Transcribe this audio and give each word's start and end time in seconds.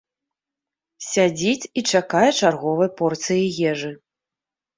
Сядзіць 1.07 1.69
і 1.81 1.83
чакае 1.99 2.25
чарговай 2.39 2.89
порцыі 3.03 3.45
ежы. 3.75 3.93